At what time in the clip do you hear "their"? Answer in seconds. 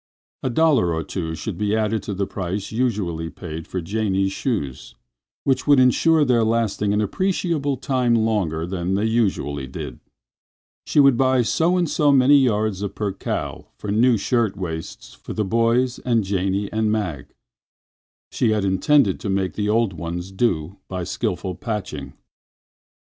6.25-6.43